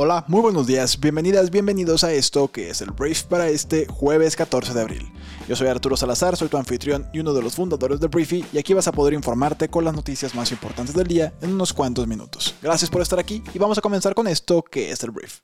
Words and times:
Hola, 0.00 0.24
muy 0.28 0.40
buenos 0.40 0.68
días, 0.68 1.00
bienvenidas, 1.00 1.50
bienvenidos 1.50 2.04
a 2.04 2.12
esto 2.12 2.46
que 2.46 2.70
es 2.70 2.80
el 2.82 2.92
Brief 2.92 3.24
para 3.24 3.48
este 3.48 3.88
jueves 3.88 4.36
14 4.36 4.72
de 4.72 4.80
abril. 4.80 5.12
Yo 5.48 5.56
soy 5.56 5.66
Arturo 5.66 5.96
Salazar, 5.96 6.36
soy 6.36 6.46
tu 6.46 6.56
anfitrión 6.56 7.08
y 7.12 7.18
uno 7.18 7.34
de 7.34 7.42
los 7.42 7.56
fundadores 7.56 7.98
de 7.98 8.06
Briefy 8.06 8.44
y 8.52 8.58
aquí 8.58 8.74
vas 8.74 8.86
a 8.86 8.92
poder 8.92 9.12
informarte 9.12 9.68
con 9.68 9.84
las 9.84 9.94
noticias 9.94 10.36
más 10.36 10.52
importantes 10.52 10.94
del 10.94 11.08
día 11.08 11.32
en 11.42 11.52
unos 11.52 11.72
cuantos 11.72 12.06
minutos. 12.06 12.54
Gracias 12.62 12.88
por 12.88 13.02
estar 13.02 13.18
aquí 13.18 13.42
y 13.52 13.58
vamos 13.58 13.76
a 13.76 13.80
comenzar 13.80 14.14
con 14.14 14.28
esto 14.28 14.62
que 14.62 14.92
es 14.92 15.02
el 15.02 15.10
Brief. 15.10 15.40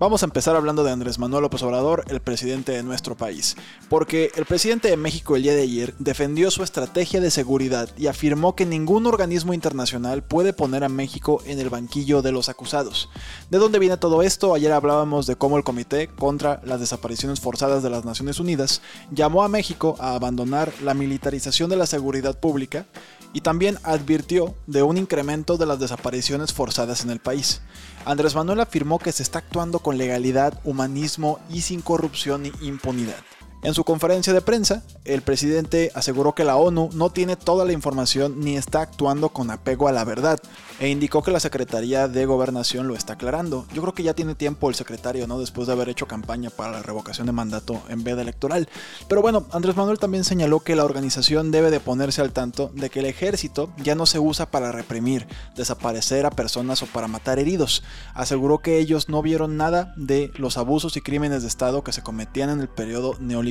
Vamos 0.00 0.22
a 0.22 0.24
empezar 0.24 0.56
hablando 0.56 0.82
de 0.82 0.92
Andrés 0.92 1.18
Manuel 1.18 1.42
López 1.42 1.62
Obrador, 1.62 2.06
el 2.08 2.20
presidente 2.20 2.72
de 2.72 2.82
nuestro 2.82 3.18
país, 3.18 3.54
porque 3.90 4.32
el 4.34 4.46
presidente 4.46 4.88
de 4.88 4.96
México 4.96 5.36
el 5.36 5.42
día 5.42 5.54
de 5.54 5.60
ayer 5.60 5.94
defendió 5.98 6.50
su 6.50 6.62
estrategia 6.62 7.20
de 7.20 7.30
seguridad 7.30 7.90
y 7.98 8.06
afirmó 8.06 8.56
que 8.56 8.64
ningún 8.64 9.06
organismo 9.06 9.52
internacional 9.52 10.22
puede 10.22 10.54
poner 10.54 10.84
a 10.84 10.88
México 10.88 11.42
en 11.44 11.58
el 11.58 11.68
banquillo 11.68 12.22
de 12.22 12.32
los 12.32 12.48
acusados. 12.48 13.10
¿De 13.50 13.58
dónde 13.58 13.78
viene 13.78 13.98
todo 13.98 14.22
esto? 14.22 14.54
Ayer 14.54 14.72
hablábamos 14.72 15.26
de 15.26 15.36
cómo 15.36 15.58
el 15.58 15.64
Comité 15.64 16.08
contra 16.08 16.62
las 16.64 16.80
Desapariciones 16.80 17.38
Forzadas 17.38 17.82
de 17.82 17.90
las 17.90 18.06
Naciones 18.06 18.40
Unidas 18.40 18.80
llamó 19.10 19.44
a 19.44 19.48
México 19.48 19.96
a 20.00 20.14
abandonar 20.14 20.72
la 20.82 20.94
militarización 20.94 21.68
de 21.68 21.76
la 21.76 21.84
seguridad 21.84 22.40
pública 22.40 22.86
y 23.32 23.42
también 23.42 23.78
advirtió 23.82 24.54
de 24.66 24.82
un 24.82 24.96
incremento 24.96 25.56
de 25.56 25.66
las 25.66 25.78
desapariciones 25.78 26.52
forzadas 26.52 27.04
en 27.04 27.10
el 27.10 27.20
país. 27.20 27.60
Andrés 28.04 28.34
Manuel 28.34 28.60
afirmó 28.60 28.98
que 28.98 29.12
se 29.12 29.22
está 29.22 29.40
actuando 29.40 29.78
con 29.80 29.98
legalidad, 29.98 30.58
humanismo 30.64 31.38
y 31.50 31.60
sin 31.60 31.82
corrupción 31.82 32.42
ni 32.42 32.52
impunidad. 32.62 33.16
En 33.62 33.74
su 33.74 33.84
conferencia 33.84 34.32
de 34.32 34.40
prensa, 34.40 34.82
el 35.04 35.20
presidente 35.20 35.92
aseguró 35.94 36.34
que 36.34 36.44
la 36.44 36.56
ONU 36.56 36.88
no 36.94 37.10
tiene 37.10 37.36
toda 37.36 37.66
la 37.66 37.72
información 37.72 38.40
ni 38.40 38.56
está 38.56 38.80
actuando 38.80 39.28
con 39.28 39.50
apego 39.50 39.86
a 39.86 39.92
la 39.92 40.04
verdad 40.04 40.40
e 40.78 40.88
indicó 40.88 41.22
que 41.22 41.30
la 41.30 41.40
Secretaría 41.40 42.08
de 42.08 42.24
Gobernación 42.24 42.88
lo 42.88 42.94
está 42.94 43.12
aclarando. 43.12 43.66
Yo 43.74 43.82
creo 43.82 43.92
que 43.92 44.02
ya 44.02 44.14
tiene 44.14 44.34
tiempo 44.34 44.70
el 44.70 44.74
secretario, 44.74 45.26
¿no? 45.26 45.38
Después 45.38 45.66
de 45.66 45.74
haber 45.74 45.90
hecho 45.90 46.06
campaña 46.06 46.48
para 46.48 46.72
la 46.72 46.82
revocación 46.82 47.26
de 47.26 47.34
mandato 47.34 47.82
en 47.90 48.02
veda 48.02 48.22
electoral. 48.22 48.66
Pero 49.06 49.20
bueno, 49.20 49.44
Andrés 49.52 49.76
Manuel 49.76 49.98
también 49.98 50.24
señaló 50.24 50.60
que 50.60 50.76
la 50.76 50.86
organización 50.86 51.50
debe 51.50 51.70
de 51.70 51.80
ponerse 51.80 52.22
al 52.22 52.32
tanto 52.32 52.70
de 52.74 52.88
que 52.88 53.00
el 53.00 53.06
ejército 53.06 53.70
ya 53.76 53.94
no 53.94 54.06
se 54.06 54.18
usa 54.18 54.50
para 54.50 54.72
reprimir, 54.72 55.26
desaparecer 55.54 56.24
a 56.24 56.30
personas 56.30 56.82
o 56.82 56.86
para 56.86 57.08
matar 57.08 57.38
heridos. 57.38 57.82
Aseguró 58.14 58.60
que 58.60 58.78
ellos 58.78 59.10
no 59.10 59.20
vieron 59.20 59.58
nada 59.58 59.92
de 59.98 60.32
los 60.36 60.56
abusos 60.56 60.96
y 60.96 61.02
crímenes 61.02 61.42
de 61.42 61.48
Estado 61.48 61.84
que 61.84 61.92
se 61.92 62.02
cometían 62.02 62.48
en 62.48 62.60
el 62.60 62.68
periodo 62.68 63.16
neoliberal. 63.20 63.49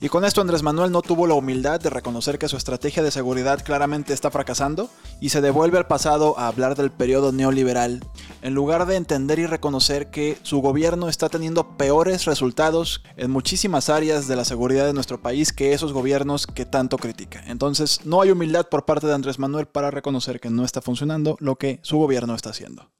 Y 0.00 0.08
con 0.08 0.24
esto 0.24 0.40
Andrés 0.40 0.62
Manuel 0.62 0.92
no 0.92 1.02
tuvo 1.02 1.26
la 1.26 1.34
humildad 1.34 1.80
de 1.80 1.90
reconocer 1.90 2.38
que 2.38 2.48
su 2.48 2.56
estrategia 2.56 3.02
de 3.02 3.10
seguridad 3.10 3.64
claramente 3.64 4.12
está 4.12 4.30
fracasando 4.30 4.90
y 5.20 5.30
se 5.30 5.40
devuelve 5.40 5.78
al 5.78 5.86
pasado 5.86 6.38
a 6.38 6.48
hablar 6.48 6.76
del 6.76 6.90
periodo 6.90 7.32
neoliberal, 7.32 8.04
en 8.42 8.54
lugar 8.54 8.86
de 8.86 8.96
entender 8.96 9.38
y 9.38 9.46
reconocer 9.46 10.10
que 10.10 10.38
su 10.42 10.60
gobierno 10.60 11.08
está 11.08 11.28
teniendo 11.28 11.76
peores 11.76 12.24
resultados 12.24 13.02
en 13.16 13.30
muchísimas 13.30 13.88
áreas 13.88 14.28
de 14.28 14.36
la 14.36 14.44
seguridad 14.44 14.86
de 14.86 14.92
nuestro 14.92 15.20
país 15.20 15.52
que 15.52 15.72
esos 15.72 15.92
gobiernos 15.92 16.46
que 16.46 16.66
tanto 16.66 16.98
critica. 16.98 17.42
Entonces, 17.46 18.00
no 18.04 18.20
hay 18.20 18.30
humildad 18.30 18.68
por 18.68 18.84
parte 18.84 19.06
de 19.06 19.14
Andrés 19.14 19.38
Manuel 19.38 19.66
para 19.66 19.90
reconocer 19.90 20.40
que 20.40 20.50
no 20.50 20.64
está 20.64 20.80
funcionando 20.80 21.36
lo 21.40 21.56
que 21.56 21.80
su 21.82 21.98
gobierno 21.98 22.34
está 22.34 22.50
haciendo. 22.50 22.90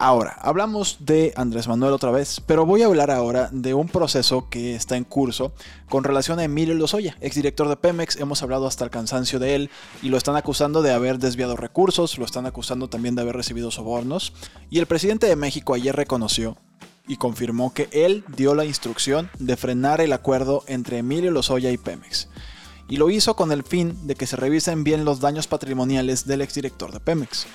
Ahora, 0.00 0.36
hablamos 0.42 0.98
de 1.00 1.32
Andrés 1.34 1.66
Manuel 1.66 1.92
otra 1.92 2.12
vez, 2.12 2.40
pero 2.46 2.64
voy 2.64 2.82
a 2.82 2.86
hablar 2.86 3.10
ahora 3.10 3.48
de 3.50 3.74
un 3.74 3.88
proceso 3.88 4.48
que 4.48 4.76
está 4.76 4.96
en 4.96 5.02
curso 5.02 5.52
con 5.88 6.04
relación 6.04 6.38
a 6.38 6.44
Emilio 6.44 6.76
Lozoya, 6.76 7.16
exdirector 7.20 7.68
de 7.68 7.74
Pemex. 7.74 8.14
Hemos 8.14 8.40
hablado 8.44 8.68
hasta 8.68 8.84
el 8.84 8.90
cansancio 8.90 9.40
de 9.40 9.56
él 9.56 9.70
y 10.00 10.10
lo 10.10 10.16
están 10.16 10.36
acusando 10.36 10.82
de 10.82 10.92
haber 10.92 11.18
desviado 11.18 11.56
recursos, 11.56 12.16
lo 12.16 12.24
están 12.24 12.46
acusando 12.46 12.88
también 12.88 13.16
de 13.16 13.22
haber 13.22 13.34
recibido 13.34 13.72
sobornos. 13.72 14.34
Y 14.70 14.78
el 14.78 14.86
presidente 14.86 15.26
de 15.26 15.34
México 15.34 15.74
ayer 15.74 15.96
reconoció 15.96 16.56
y 17.08 17.16
confirmó 17.16 17.74
que 17.74 17.88
él 17.90 18.22
dio 18.36 18.54
la 18.54 18.66
instrucción 18.66 19.28
de 19.40 19.56
frenar 19.56 20.00
el 20.00 20.12
acuerdo 20.12 20.62
entre 20.68 20.98
Emilio 20.98 21.32
Lozoya 21.32 21.72
y 21.72 21.76
Pemex 21.76 22.28
y 22.88 22.96
lo 22.96 23.10
hizo 23.10 23.36
con 23.36 23.52
el 23.52 23.62
fin 23.62 24.06
de 24.06 24.14
que 24.14 24.26
se 24.26 24.36
revisen 24.36 24.84
bien 24.84 25.04
los 25.04 25.20
daños 25.20 25.46
patrimoniales 25.46 26.26
del 26.26 26.40
exdirector 26.40 26.92
de 26.92 27.00
Pemex. 27.00 27.46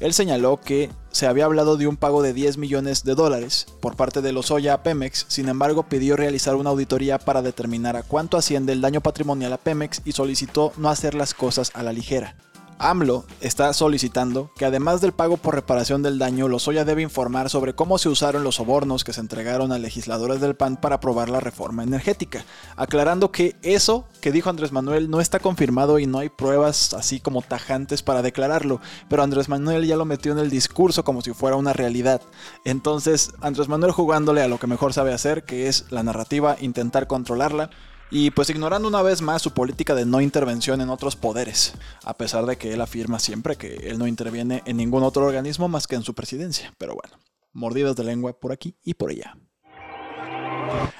Él 0.00 0.12
señaló 0.12 0.60
que 0.60 0.90
se 1.10 1.26
había 1.26 1.44
hablado 1.44 1.76
de 1.76 1.86
un 1.86 1.96
pago 1.96 2.22
de 2.22 2.32
10 2.32 2.58
millones 2.58 3.04
de 3.04 3.14
dólares 3.14 3.66
por 3.80 3.96
parte 3.96 4.20
de 4.20 4.32
Lozoya 4.32 4.74
a 4.74 4.82
Pemex, 4.82 5.26
sin 5.28 5.48
embargo 5.48 5.84
pidió 5.84 6.16
realizar 6.16 6.56
una 6.56 6.70
auditoría 6.70 7.18
para 7.18 7.42
determinar 7.42 7.96
a 7.96 8.02
cuánto 8.02 8.36
asciende 8.36 8.72
el 8.72 8.80
daño 8.80 9.00
patrimonial 9.00 9.52
a 9.52 9.58
Pemex 9.58 10.02
y 10.04 10.12
solicitó 10.12 10.72
no 10.76 10.88
hacer 10.88 11.14
las 11.14 11.34
cosas 11.34 11.70
a 11.74 11.82
la 11.82 11.92
ligera. 11.92 12.36
AMLO 12.78 13.24
está 13.40 13.72
solicitando 13.72 14.50
que 14.56 14.64
además 14.64 15.00
del 15.00 15.12
pago 15.12 15.36
por 15.36 15.54
reparación 15.54 16.02
del 16.02 16.18
daño, 16.18 16.48
Lozoya 16.48 16.84
debe 16.84 17.02
informar 17.02 17.50
sobre 17.50 17.74
cómo 17.74 17.98
se 17.98 18.08
usaron 18.08 18.44
los 18.44 18.56
sobornos 18.56 19.04
que 19.04 19.12
se 19.12 19.20
entregaron 19.20 19.72
a 19.72 19.78
legisladores 19.78 20.40
del 20.40 20.56
PAN 20.56 20.76
para 20.76 20.96
aprobar 20.96 21.28
la 21.28 21.40
reforma 21.40 21.82
energética, 21.82 22.44
aclarando 22.76 23.30
que 23.30 23.56
eso 23.62 24.06
que 24.20 24.32
dijo 24.32 24.50
Andrés 24.50 24.72
Manuel 24.72 25.10
no 25.10 25.20
está 25.20 25.38
confirmado 25.38 25.98
y 25.98 26.06
no 26.06 26.18
hay 26.18 26.28
pruebas 26.28 26.94
así 26.94 27.20
como 27.20 27.42
tajantes 27.42 28.02
para 28.02 28.22
declararlo, 28.22 28.80
pero 29.08 29.22
Andrés 29.22 29.48
Manuel 29.48 29.86
ya 29.86 29.96
lo 29.96 30.04
metió 30.04 30.32
en 30.32 30.38
el 30.38 30.50
discurso 30.50 31.04
como 31.04 31.22
si 31.22 31.32
fuera 31.32 31.56
una 31.56 31.72
realidad. 31.72 32.20
Entonces, 32.64 33.32
Andrés 33.40 33.68
Manuel 33.68 33.92
jugándole 33.92 34.42
a 34.42 34.48
lo 34.48 34.58
que 34.58 34.66
mejor 34.66 34.92
sabe 34.92 35.12
hacer, 35.12 35.44
que 35.44 35.68
es 35.68 35.86
la 35.90 36.02
narrativa, 36.02 36.56
intentar 36.60 37.06
controlarla, 37.06 37.70
y 38.14 38.30
pues 38.30 38.50
ignorando 38.50 38.88
una 38.88 39.00
vez 39.00 39.22
más 39.22 39.40
su 39.40 39.52
política 39.52 39.94
de 39.94 40.04
no 40.04 40.20
intervención 40.20 40.82
en 40.82 40.90
otros 40.90 41.16
poderes, 41.16 41.72
a 42.04 42.14
pesar 42.14 42.44
de 42.44 42.58
que 42.58 42.74
él 42.74 42.82
afirma 42.82 43.18
siempre 43.18 43.56
que 43.56 43.74
él 43.88 43.98
no 43.98 44.06
interviene 44.06 44.62
en 44.66 44.76
ningún 44.76 45.02
otro 45.02 45.24
organismo 45.24 45.66
más 45.66 45.86
que 45.86 45.94
en 45.94 46.02
su 46.02 46.14
presidencia. 46.14 46.74
Pero 46.76 46.94
bueno, 46.94 47.16
mordidas 47.54 47.96
de 47.96 48.04
lengua 48.04 48.38
por 48.38 48.52
aquí 48.52 48.76
y 48.84 48.92
por 48.92 49.12
allá. 49.12 49.34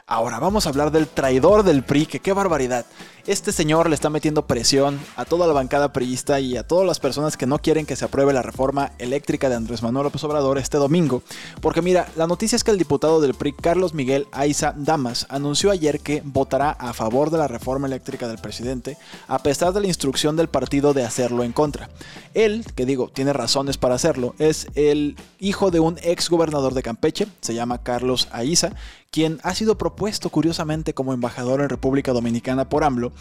Ahora 0.06 0.38
vamos 0.38 0.64
a 0.64 0.70
hablar 0.70 0.90
del 0.90 1.06
traidor 1.06 1.64
del 1.64 1.84
PRI, 1.84 2.06
que 2.06 2.20
qué 2.20 2.32
barbaridad. 2.32 2.86
Este 3.24 3.52
señor 3.52 3.88
le 3.88 3.94
está 3.94 4.10
metiendo 4.10 4.48
presión 4.48 4.98
a 5.14 5.24
toda 5.24 5.46
la 5.46 5.52
bancada 5.52 5.92
priista 5.92 6.40
y 6.40 6.56
a 6.56 6.66
todas 6.66 6.84
las 6.84 6.98
personas 6.98 7.36
que 7.36 7.46
no 7.46 7.60
quieren 7.60 7.86
que 7.86 7.94
se 7.94 8.04
apruebe 8.04 8.32
la 8.32 8.42
reforma 8.42 8.90
eléctrica 8.98 9.48
de 9.48 9.54
Andrés 9.54 9.80
Manuel 9.80 10.06
López 10.06 10.24
Obrador 10.24 10.58
este 10.58 10.76
domingo. 10.76 11.22
Porque 11.60 11.82
mira, 11.82 12.08
la 12.16 12.26
noticia 12.26 12.56
es 12.56 12.64
que 12.64 12.72
el 12.72 12.78
diputado 12.78 13.20
del 13.20 13.34
PRI, 13.34 13.52
Carlos 13.52 13.94
Miguel 13.94 14.26
Aiza 14.32 14.74
Damas, 14.76 15.26
anunció 15.28 15.70
ayer 15.70 16.00
que 16.00 16.20
votará 16.24 16.70
a 16.72 16.92
favor 16.94 17.30
de 17.30 17.38
la 17.38 17.46
reforma 17.46 17.86
eléctrica 17.86 18.26
del 18.26 18.38
presidente, 18.38 18.98
a 19.28 19.38
pesar 19.38 19.72
de 19.72 19.82
la 19.82 19.86
instrucción 19.86 20.34
del 20.34 20.48
partido 20.48 20.92
de 20.92 21.04
hacerlo 21.04 21.44
en 21.44 21.52
contra. 21.52 21.90
Él, 22.34 22.64
que 22.74 22.86
digo, 22.86 23.08
tiene 23.14 23.32
razones 23.32 23.78
para 23.78 23.94
hacerlo, 23.94 24.34
es 24.40 24.66
el 24.74 25.14
hijo 25.38 25.70
de 25.70 25.78
un 25.78 25.96
ex 26.02 26.28
gobernador 26.28 26.74
de 26.74 26.82
Campeche, 26.82 27.28
se 27.40 27.54
llama 27.54 27.84
Carlos 27.84 28.26
Aiza, 28.32 28.72
quien 29.12 29.40
ha 29.42 29.54
sido 29.54 29.76
propuesto 29.76 30.30
curiosamente 30.30 30.94
como 30.94 31.12
embajador 31.12 31.60
en 31.60 31.68
República 31.68 32.12
Dominicana 32.12 32.70
por 32.70 32.82
AMLO 32.82 33.11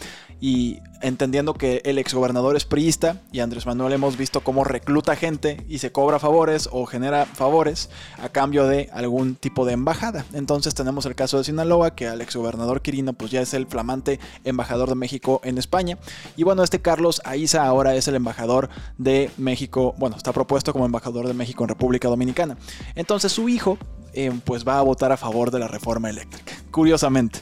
y 0.41 0.79
entendiendo 1.01 1.53
que 1.53 1.81
el 1.85 1.99
exgobernador 1.99 2.57
es 2.57 2.65
priista 2.65 3.21
y 3.31 3.39
Andrés 3.39 3.67
Manuel 3.67 3.93
hemos 3.93 4.17
visto 4.17 4.41
cómo 4.41 4.63
recluta 4.63 5.15
gente 5.15 5.63
y 5.69 5.77
se 5.77 5.91
cobra 5.91 6.17
favores 6.17 6.67
o 6.71 6.87
genera 6.87 7.27
favores 7.27 7.91
a 8.19 8.29
cambio 8.29 8.65
de 8.65 8.89
algún 8.91 9.35
tipo 9.35 9.65
de 9.65 9.73
embajada. 9.73 10.25
Entonces 10.33 10.73
tenemos 10.73 11.05
el 11.05 11.13
caso 11.13 11.37
de 11.37 11.43
Sinaloa, 11.43 11.95
que 11.95 12.07
al 12.07 12.21
exgobernador 12.21 12.81
Quirino 12.81 13.13
pues 13.13 13.29
ya 13.29 13.41
es 13.41 13.53
el 13.53 13.67
flamante 13.67 14.19
embajador 14.43 14.89
de 14.89 14.95
México 14.95 15.41
en 15.43 15.59
España. 15.59 15.99
Y 16.35 16.43
bueno, 16.43 16.63
este 16.63 16.81
Carlos 16.81 17.21
Aiza 17.23 17.63
ahora 17.63 17.93
es 17.95 18.07
el 18.07 18.15
embajador 18.15 18.69
de 18.97 19.29
México, 19.37 19.93
bueno, 19.99 20.17
está 20.17 20.33
propuesto 20.33 20.73
como 20.73 20.85
embajador 20.85 21.27
de 21.27 21.35
México 21.35 21.63
en 21.63 21.69
República 21.69 22.07
Dominicana. 22.07 22.57
Entonces 22.95 23.31
su 23.31 23.47
hijo 23.47 23.77
eh, 24.13 24.31
pues 24.43 24.67
va 24.67 24.79
a 24.79 24.81
votar 24.81 25.11
a 25.11 25.17
favor 25.17 25.51
de 25.51 25.59
la 25.59 25.67
reforma 25.67 26.09
eléctrica, 26.09 26.53
curiosamente. 26.71 27.41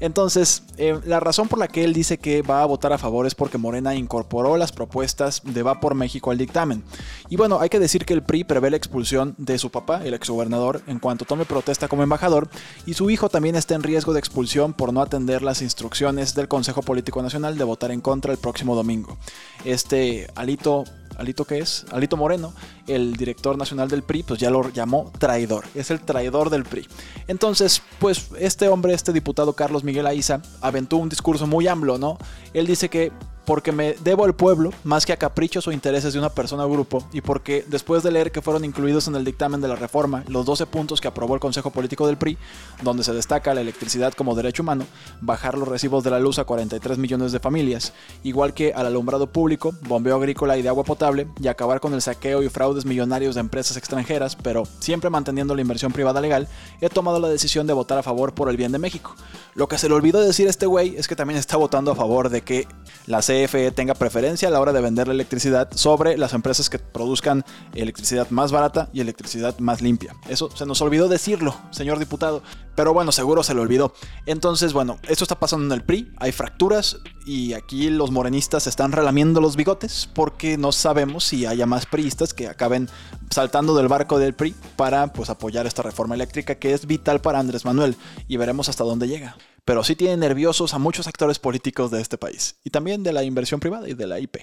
Entonces, 0.00 0.62
eh, 0.78 0.98
la 1.04 1.20
razón 1.20 1.48
por 1.48 1.58
la 1.58 1.68
que 1.68 1.84
él 1.84 1.92
dice 1.92 2.18
que 2.18 2.42
va 2.42 2.62
a 2.62 2.66
votar 2.66 2.92
a 2.92 2.98
favor 2.98 3.26
es 3.26 3.34
porque 3.34 3.58
Morena 3.58 3.94
incorporó 3.94 4.56
las 4.56 4.72
propuestas 4.72 5.42
de 5.44 5.62
Va 5.62 5.78
por 5.78 5.94
México 5.94 6.30
al 6.30 6.38
dictamen. 6.38 6.82
Y 7.28 7.36
bueno, 7.36 7.60
hay 7.60 7.68
que 7.68 7.78
decir 7.78 8.06
que 8.06 8.14
el 8.14 8.22
PRI 8.22 8.44
prevé 8.44 8.70
la 8.70 8.76
expulsión 8.76 9.34
de 9.36 9.58
su 9.58 9.70
papá, 9.70 10.02
el 10.04 10.14
exgobernador, 10.14 10.82
en 10.86 10.98
cuanto 10.98 11.26
tome 11.26 11.44
protesta 11.44 11.88
como 11.88 12.02
embajador, 12.02 12.48
y 12.86 12.94
su 12.94 13.10
hijo 13.10 13.28
también 13.28 13.56
está 13.56 13.74
en 13.74 13.82
riesgo 13.82 14.12
de 14.12 14.20
expulsión 14.20 14.72
por 14.72 14.92
no 14.92 15.02
atender 15.02 15.42
las 15.42 15.62
instrucciones 15.62 16.34
del 16.34 16.48
Consejo 16.48 16.82
Político 16.82 17.22
Nacional 17.22 17.58
de 17.58 17.64
votar 17.64 17.90
en 17.90 18.00
contra 18.00 18.32
el 18.32 18.38
próximo 18.38 18.74
domingo. 18.74 19.18
Este 19.64 20.28
Alito 20.34 20.84
Alito 21.20 21.44
que 21.44 21.58
es, 21.58 21.84
Alito 21.90 22.16
Moreno, 22.16 22.54
el 22.86 23.14
director 23.14 23.58
nacional 23.58 23.90
del 23.90 24.02
PRI, 24.02 24.22
pues 24.22 24.40
ya 24.40 24.48
lo 24.48 24.70
llamó 24.70 25.12
traidor, 25.18 25.66
es 25.74 25.90
el 25.90 26.00
traidor 26.00 26.48
del 26.48 26.64
PRI. 26.64 26.88
Entonces, 27.28 27.82
pues 27.98 28.30
este 28.38 28.68
hombre, 28.68 28.94
este 28.94 29.12
diputado 29.12 29.52
Carlos 29.52 29.84
Miguel 29.84 30.06
Aiza, 30.06 30.40
aventó 30.62 30.96
un 30.96 31.10
discurso 31.10 31.46
muy 31.46 31.68
amplio, 31.68 31.98
¿no? 31.98 32.16
Él 32.54 32.66
dice 32.66 32.88
que 32.88 33.12
porque 33.44 33.72
me 33.72 33.94
debo 34.02 34.24
al 34.24 34.34
pueblo 34.34 34.70
más 34.84 35.06
que 35.06 35.12
a 35.12 35.16
caprichos 35.16 35.66
o 35.66 35.72
intereses 35.72 36.12
de 36.12 36.18
una 36.18 36.30
persona 36.30 36.66
o 36.66 36.70
grupo, 36.70 37.06
y 37.12 37.20
porque 37.20 37.64
después 37.66 38.02
de 38.02 38.10
leer 38.10 38.32
que 38.32 38.42
fueron 38.42 38.64
incluidos 38.64 39.08
en 39.08 39.16
el 39.16 39.24
dictamen 39.24 39.60
de 39.60 39.68
la 39.68 39.76
reforma 39.76 40.24
los 40.28 40.46
12 40.46 40.66
puntos 40.66 41.00
que 41.00 41.08
aprobó 41.08 41.34
el 41.34 41.40
Consejo 41.40 41.70
Político 41.70 42.06
del 42.06 42.16
PRI, 42.16 42.38
donde 42.82 43.04
se 43.04 43.12
destaca 43.12 43.54
la 43.54 43.60
electricidad 43.60 44.12
como 44.12 44.34
derecho 44.34 44.62
humano, 44.62 44.84
bajar 45.20 45.56
los 45.56 45.68
recibos 45.68 46.04
de 46.04 46.10
la 46.10 46.20
luz 46.20 46.38
a 46.38 46.44
43 46.44 46.98
millones 46.98 47.32
de 47.32 47.40
familias, 47.40 47.92
igual 48.22 48.54
que 48.54 48.72
al 48.72 48.86
alumbrado 48.86 49.26
público, 49.26 49.74
bombeo 49.82 50.16
agrícola 50.16 50.56
y 50.58 50.62
de 50.62 50.68
agua 50.68 50.84
potable, 50.84 51.28
y 51.40 51.48
acabar 51.48 51.80
con 51.80 51.94
el 51.94 52.02
saqueo 52.02 52.42
y 52.42 52.48
fraudes 52.48 52.84
millonarios 52.84 53.34
de 53.34 53.40
empresas 53.40 53.76
extranjeras, 53.76 54.36
pero 54.36 54.64
siempre 54.78 55.10
manteniendo 55.10 55.54
la 55.54 55.60
inversión 55.60 55.92
privada 55.92 56.20
legal, 56.20 56.48
he 56.80 56.88
tomado 56.88 57.18
la 57.20 57.28
decisión 57.28 57.66
de 57.66 57.72
votar 57.72 57.98
a 57.98 58.02
favor 58.02 58.34
por 58.34 58.48
el 58.48 58.56
bien 58.56 58.72
de 58.72 58.78
México. 58.78 59.14
Lo 59.54 59.68
que 59.68 59.78
se 59.78 59.88
le 59.88 59.94
olvidó 59.94 60.20
decir 60.20 60.46
este 60.48 60.66
güey 60.66 60.96
es 60.96 61.08
que 61.08 61.16
también 61.16 61.38
está 61.38 61.56
votando 61.56 61.90
a 61.90 61.96
favor 61.96 62.28
de 62.28 62.42
que 62.42 62.68
la 63.06 63.22
CFE 63.46 63.70
tenga 63.70 63.94
preferencia 63.94 64.48
a 64.48 64.50
la 64.50 64.60
hora 64.60 64.72
de 64.72 64.80
vender 64.80 65.08
la 65.08 65.14
electricidad 65.14 65.68
sobre 65.74 66.18
las 66.18 66.32
empresas 66.34 66.68
que 66.68 66.78
produzcan 66.78 67.44
electricidad 67.74 68.28
más 68.30 68.52
barata 68.52 68.88
y 68.92 69.00
electricidad 69.00 69.58
más 69.58 69.80
limpia. 69.80 70.14
Eso 70.28 70.50
se 70.54 70.66
nos 70.66 70.80
olvidó 70.80 71.08
decirlo, 71.08 71.54
señor 71.70 71.98
diputado. 71.98 72.42
Pero 72.74 72.94
bueno, 72.94 73.12
seguro 73.12 73.42
se 73.42 73.54
le 73.54 73.60
olvidó. 73.60 73.92
Entonces, 74.26 74.72
bueno, 74.72 74.98
esto 75.08 75.24
está 75.24 75.38
pasando 75.38 75.66
en 75.66 75.80
el 75.80 75.84
PRI, 75.84 76.12
hay 76.18 76.32
fracturas 76.32 76.98
y 77.26 77.52
aquí 77.52 77.90
los 77.90 78.10
morenistas 78.10 78.66
están 78.66 78.92
relamiendo 78.92 79.40
los 79.40 79.56
bigotes 79.56 80.08
porque 80.14 80.56
no 80.56 80.72
sabemos 80.72 81.24
si 81.24 81.46
haya 81.46 81.66
más 81.66 81.86
priistas 81.86 82.32
que 82.32 82.48
acaben 82.48 82.88
saltando 83.30 83.74
del 83.74 83.88
barco 83.88 84.18
del 84.18 84.34
PRI 84.34 84.54
para 84.76 85.12
pues 85.12 85.30
apoyar 85.30 85.66
esta 85.66 85.82
reforma 85.82 86.14
eléctrica 86.14 86.54
que 86.54 86.72
es 86.72 86.86
vital 86.86 87.20
para 87.20 87.38
Andrés 87.38 87.64
Manuel 87.64 87.96
y 88.28 88.36
veremos 88.36 88.68
hasta 88.68 88.84
dónde 88.84 89.08
llega. 89.08 89.36
Pero 89.64 89.84
sí 89.84 89.96
tiene 89.96 90.16
nerviosos 90.16 90.74
a 90.74 90.78
muchos 90.78 91.06
actores 91.06 91.38
políticos 91.38 91.90
de 91.90 92.00
este 92.00 92.18
país 92.18 92.56
y 92.64 92.70
también 92.70 93.02
de 93.02 93.12
la 93.12 93.24
inversión 93.24 93.60
privada 93.60 93.88
y 93.88 93.94
de 93.94 94.06
la 94.06 94.20
IP. 94.20 94.36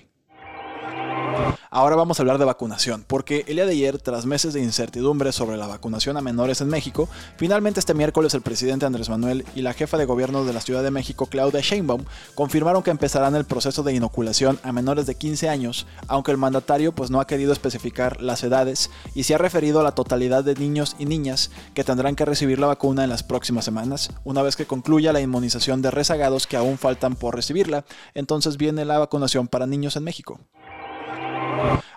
Ahora 1.70 1.96
vamos 1.96 2.18
a 2.18 2.24
hablar 2.24 2.38
de 2.38 2.46
vacunación, 2.46 3.04
porque 3.06 3.44
el 3.48 3.56
día 3.56 3.66
de 3.66 3.74
ayer, 3.74 4.00
tras 4.00 4.26
meses 4.26 4.54
de 4.54 4.64
incertidumbre 4.64 5.32
sobre 5.32 5.58
la 5.58 5.68
vacunación 5.68 6.18
a 6.18 6.22
menores 6.22 6.62
en 6.62 6.70
México, 6.70 7.10
finalmente 7.36 7.80
este 7.80 7.94
miércoles 7.94 8.34
el 8.34 8.42
presidente 8.42 8.86
Andrés 8.86 9.10
Manuel 9.10 9.46
y 9.54 9.62
la 9.62 9.74
jefa 9.74 9.98
de 9.98 10.06
gobierno 10.06 10.44
de 10.44 10.54
la 10.54 10.62
Ciudad 10.62 10.82
de 10.82 10.92
México, 10.92 11.28
Claudia 11.28 11.62
Sheinbaum, 11.62 12.06
confirmaron 12.36 12.84
que 12.84 12.90
empezarán 12.90 13.36
el 13.36 13.46
proceso 13.46 13.84
de 13.84 13.94
inoculación 13.94 14.60
a 14.64 14.72
menores 14.72 15.06
de 15.06 15.16
15 15.16 15.50
años, 15.50 15.86
aunque 16.08 16.32
el 16.32 16.38
mandatario 16.38 16.94
pues 16.94 17.12
no 17.12 17.20
ha 17.20 17.28
querido 17.28 17.54
especificar 17.54 18.22
las 18.22 18.44
edades 18.44 18.90
y 19.14 19.24
se 19.24 19.36
ha 19.36 19.38
referido 19.38 19.80
a 19.80 19.84
la 19.84 19.94
totalidad 19.94 20.44
de 20.44 20.56
niños 20.56 20.96
y 20.98 21.06
niñas 21.06 21.52
que 21.74 21.84
tendrán 21.84 22.16
que 22.16 22.26
recibir 22.26 22.60
la 22.60 22.68
vacuna 22.68 23.04
en 23.04 23.10
las 23.10 23.24
próximas 23.24 23.66
semanas, 23.66 24.10
una 24.24 24.42
vez 24.42 24.56
que 24.56 24.66
concluya 24.66 25.14
la 25.14 25.22
inmunización 25.22 25.82
de 25.82 25.92
rezagados 25.92 26.48
que 26.48 26.58
aún 26.58 26.78
faltan 26.78 27.16
por 27.16 27.36
recibirla, 27.36 27.86
entonces 28.14 28.58
viene 28.58 28.86
la 28.86 29.00
vacunación 29.00 29.48
para 29.48 29.68
niños 29.68 29.96
en 29.96 30.06
México. 30.06 30.40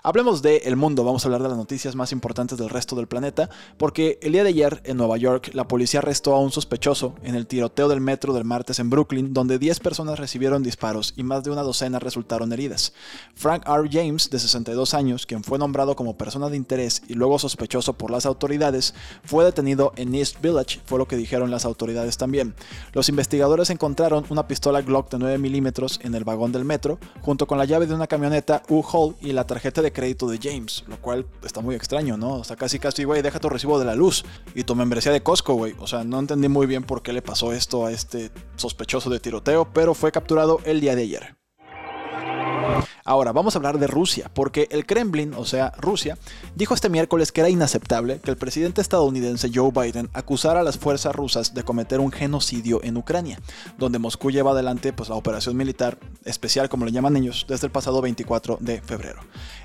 Hablemos 0.02 0.40
de 0.40 0.56
el 0.64 0.76
mundo, 0.76 1.04
vamos 1.04 1.22
a 1.22 1.28
hablar 1.28 1.42
de 1.42 1.50
las 1.50 1.58
noticias 1.58 1.94
más 1.94 2.10
importantes 2.12 2.56
del 2.56 2.70
resto 2.70 2.96
del 2.96 3.06
planeta, 3.06 3.50
porque 3.76 4.18
el 4.22 4.32
día 4.32 4.42
de 4.42 4.48
ayer 4.48 4.80
en 4.84 4.96
Nueva 4.96 5.18
York 5.18 5.50
la 5.52 5.68
policía 5.68 6.00
arrestó 6.00 6.34
a 6.34 6.40
un 6.40 6.50
sospechoso 6.50 7.16
en 7.22 7.34
el 7.34 7.46
tiroteo 7.46 7.86
del 7.86 8.00
metro 8.00 8.32
del 8.32 8.46
martes 8.46 8.78
en 8.78 8.88
Brooklyn, 8.88 9.34
donde 9.34 9.58
10 9.58 9.78
personas 9.80 10.18
recibieron 10.18 10.62
disparos 10.62 11.12
y 11.18 11.22
más 11.22 11.44
de 11.44 11.50
una 11.50 11.60
docena 11.60 11.98
resultaron 11.98 12.50
heridas. 12.50 12.94
Frank 13.34 13.68
R. 13.68 13.90
James, 13.92 14.30
de 14.30 14.38
62 14.38 14.94
años, 14.94 15.26
quien 15.26 15.44
fue 15.44 15.58
nombrado 15.58 15.94
como 15.96 16.16
persona 16.16 16.48
de 16.48 16.56
interés 16.56 17.02
y 17.06 17.12
luego 17.12 17.38
sospechoso 17.38 17.92
por 17.92 18.10
las 18.10 18.24
autoridades, 18.24 18.94
fue 19.22 19.44
detenido 19.44 19.92
en 19.96 20.14
East 20.14 20.40
Village, 20.40 20.80
fue 20.86 20.98
lo 20.98 21.08
que 21.08 21.18
dijeron 21.18 21.50
las 21.50 21.66
autoridades 21.66 22.16
también. 22.16 22.54
Los 22.94 23.10
investigadores 23.10 23.68
encontraron 23.68 24.24
una 24.30 24.48
pistola 24.48 24.80
Glock 24.80 25.10
de 25.10 25.18
9 25.18 25.36
milímetros 25.36 26.00
en 26.02 26.14
el 26.14 26.24
vagón 26.24 26.52
del 26.52 26.64
metro, 26.64 26.98
junto 27.20 27.46
con 27.46 27.58
la 27.58 27.66
llave 27.66 27.86
de 27.86 27.94
una 27.94 28.06
camioneta 28.06 28.62
U-Haul 28.70 29.16
y 29.20 29.32
la 29.32 29.46
tarjeta 29.46 29.82
de 29.90 29.92
crédito 29.92 30.28
de 30.28 30.38
James, 30.40 30.84
lo 30.86 31.00
cual 31.00 31.26
está 31.44 31.60
muy 31.60 31.74
extraño, 31.74 32.16
¿no? 32.16 32.34
O 32.36 32.44
sea, 32.44 32.56
casi 32.56 32.78
casi, 32.78 33.04
güey, 33.04 33.22
deja 33.22 33.40
tu 33.40 33.48
recibo 33.48 33.78
de 33.78 33.84
la 33.84 33.94
luz 33.94 34.24
y 34.54 34.64
tu 34.64 34.74
membresía 34.74 35.12
de 35.12 35.22
Costco, 35.22 35.54
güey. 35.54 35.74
O 35.78 35.86
sea, 35.86 36.04
no 36.04 36.18
entendí 36.18 36.48
muy 36.48 36.66
bien 36.66 36.84
por 36.84 37.02
qué 37.02 37.12
le 37.12 37.22
pasó 37.22 37.52
esto 37.52 37.86
a 37.86 37.92
este 37.92 38.30
sospechoso 38.56 39.10
de 39.10 39.20
tiroteo, 39.20 39.72
pero 39.72 39.94
fue 39.94 40.12
capturado 40.12 40.60
el 40.64 40.80
día 40.80 40.94
de 40.94 41.02
ayer. 41.02 41.39
Ahora, 43.04 43.32
vamos 43.32 43.54
a 43.54 43.58
hablar 43.58 43.78
de 43.78 43.86
Rusia, 43.86 44.30
porque 44.34 44.68
el 44.70 44.84
Kremlin, 44.84 45.32
o 45.34 45.44
sea, 45.44 45.72
Rusia, 45.78 46.18
dijo 46.54 46.74
este 46.74 46.90
miércoles 46.90 47.32
que 47.32 47.40
era 47.40 47.48
inaceptable 47.48 48.20
que 48.22 48.30
el 48.30 48.36
presidente 48.36 48.80
estadounidense 48.80 49.50
Joe 49.52 49.70
Biden 49.70 50.10
acusara 50.12 50.60
a 50.60 50.62
las 50.62 50.78
fuerzas 50.78 51.14
rusas 51.14 51.54
de 51.54 51.62
cometer 51.62 52.00
un 52.00 52.12
genocidio 52.12 52.80
en 52.82 52.96
Ucrania, 52.98 53.40
donde 53.78 53.98
Moscú 53.98 54.30
lleva 54.30 54.50
adelante 54.50 54.92
pues, 54.92 55.08
la 55.08 55.14
operación 55.14 55.56
militar 55.56 55.98
especial, 56.24 56.68
como 56.68 56.84
le 56.84 56.92
llaman 56.92 57.16
ellos, 57.16 57.46
desde 57.48 57.66
el 57.66 57.72
pasado 57.72 58.02
24 58.02 58.58
de 58.60 58.82
febrero. 58.82 59.20